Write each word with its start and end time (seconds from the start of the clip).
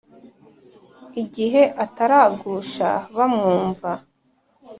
Igihe 1.23 1.61
ataragusha 1.85 2.89
bamwumva, 3.15 3.91